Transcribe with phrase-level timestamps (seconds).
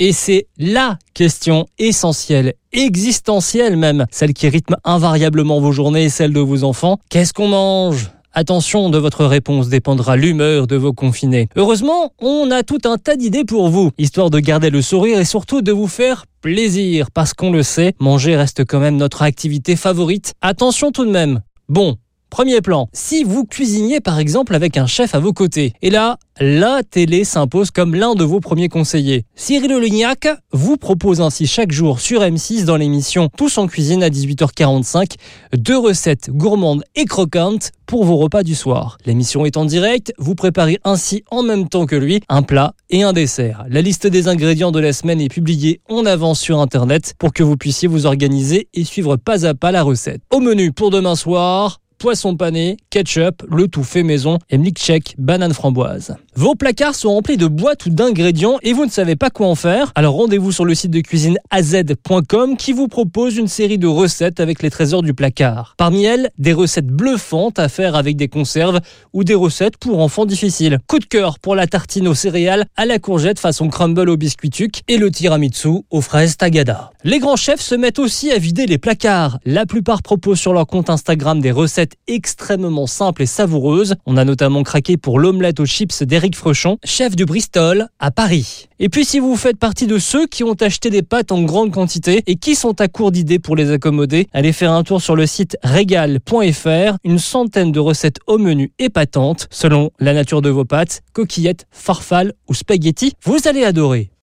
[0.00, 6.32] Et c'est la question essentielle, existentielle même, celle qui rythme invariablement vos journées et celle
[6.32, 6.98] de vos enfants.
[7.10, 8.12] Qu'est-ce qu'on mange?
[8.32, 11.48] Attention, de votre réponse dépendra l'humeur de vos confinés.
[11.56, 15.24] Heureusement, on a tout un tas d'idées pour vous, histoire de garder le sourire et
[15.24, 19.74] surtout de vous faire plaisir, parce qu'on le sait, manger reste quand même notre activité
[19.74, 20.34] favorite.
[20.40, 21.40] Attention tout de même.
[21.68, 21.96] Bon,
[22.30, 26.18] Premier plan, si vous cuisiniez par exemple avec un chef à vos côtés, et là,
[26.40, 29.24] la télé s'impose comme l'un de vos premiers conseillers.
[29.34, 34.08] Cyril Lignac vous propose ainsi chaque jour sur M6 dans l'émission Tous en cuisine à
[34.08, 35.14] 18h45
[35.56, 38.98] deux recettes gourmandes et croquantes pour vos repas du soir.
[39.06, 43.02] L'émission est en direct, vous préparez ainsi en même temps que lui un plat et
[43.02, 43.64] un dessert.
[43.68, 47.42] La liste des ingrédients de la semaine est publiée en avance sur internet pour que
[47.42, 50.20] vous puissiez vous organiser et suivre pas à pas la recette.
[50.30, 55.52] Au menu pour demain soir, poisson pané, ketchup, le tout fait maison et milkshake banane
[55.52, 56.16] framboise.
[56.38, 59.56] Vos placards sont remplis de boîtes ou d'ingrédients et vous ne savez pas quoi en
[59.56, 63.88] faire Alors rendez-vous sur le site de cuisine az.com qui vous propose une série de
[63.88, 65.74] recettes avec les trésors du placard.
[65.76, 68.78] Parmi elles, des recettes bluffantes à faire avec des conserves
[69.12, 70.78] ou des recettes pour enfants difficiles.
[70.86, 74.50] Coup de cœur pour la tartine aux céréales à la courgette façon crumble au biscuit
[74.50, 76.92] tuc et le tiramisu aux fraises tagada.
[77.02, 79.40] Les grands chefs se mettent aussi à vider les placards.
[79.44, 83.96] La plupart proposent sur leur compte Instagram des recettes extrêmement simple et savoureuse.
[84.06, 88.68] On a notamment craqué pour l'omelette aux chips Frechon, chef du Bristol à Paris.
[88.78, 91.72] Et puis si vous faites partie de ceux qui ont acheté des pâtes en grande
[91.72, 95.16] quantité et qui sont à court d'idées pour les accommoder, allez faire un tour sur
[95.16, 100.64] le site régal.fr, une centaine de recettes au menu épatantes selon la nature de vos
[100.64, 104.10] pâtes, coquillettes, farfales ou spaghettis, vous allez adorer.